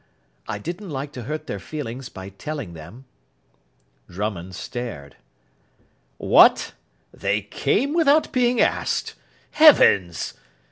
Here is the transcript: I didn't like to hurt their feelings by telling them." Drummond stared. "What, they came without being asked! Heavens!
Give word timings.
I 0.47 0.57
didn't 0.57 0.89
like 0.89 1.11
to 1.11 1.25
hurt 1.25 1.45
their 1.45 1.59
feelings 1.59 2.09
by 2.09 2.29
telling 2.29 2.73
them." 2.73 3.05
Drummond 4.09 4.55
stared. 4.55 5.15
"What, 6.17 6.73
they 7.13 7.43
came 7.43 7.93
without 7.93 8.31
being 8.31 8.59
asked! 8.59 9.13
Heavens! 9.51 10.33